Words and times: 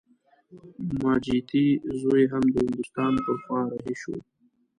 ماجتي 1.01 1.65
زوی 2.01 2.23
هم 2.33 2.43
د 2.53 2.55
هندوستان 2.65 3.13
پر 3.25 3.35
خوا 3.43 3.61
رهي 3.71 3.95
شو. 4.01 4.15